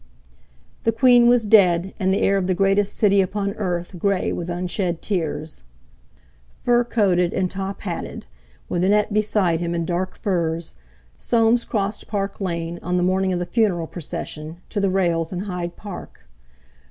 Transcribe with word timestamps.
The 0.83 0.91
Queen 0.91 1.27
was 1.27 1.45
dead, 1.45 1.93
and 1.99 2.11
the 2.11 2.21
air 2.23 2.35
of 2.35 2.47
the 2.47 2.55
greatest 2.55 2.97
city 2.97 3.21
upon 3.21 3.53
earth 3.53 3.99
grey 3.99 4.33
with 4.33 4.49
unshed 4.49 4.99
tears. 4.99 5.61
Fur 6.59 6.83
coated 6.85 7.35
and 7.35 7.51
top 7.51 7.81
hatted, 7.81 8.25
with 8.67 8.83
Annette 8.83 9.13
beside 9.13 9.59
him 9.59 9.75
in 9.75 9.85
dark 9.85 10.17
furs, 10.17 10.73
Soames 11.19 11.65
crossed 11.65 12.07
Park 12.07 12.41
Lane 12.41 12.79
on 12.81 12.97
the 12.97 13.03
morning 13.03 13.31
of 13.31 13.37
the 13.37 13.45
funeral 13.45 13.85
procession, 13.85 14.57
to 14.69 14.79
the 14.79 14.89
rails 14.89 15.31
in 15.31 15.41
Hyde 15.41 15.75
Park. 15.75 16.25